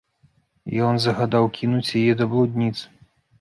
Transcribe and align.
Ён 0.87 0.97
загадаў 1.03 1.45
кінуць 1.59 1.95
яе 2.01 2.17
да 2.23 2.29
блудніц. 2.33 2.73